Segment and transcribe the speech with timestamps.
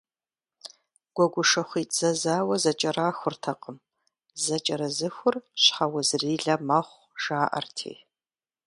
[1.15, 3.77] Гуэгушыхъуитӏ зэзауэ зэкӏэрахуртэкъым,
[4.43, 7.93] зэкӏэрызыхур щхьэузрилэ мэхъу, жаӏэрти.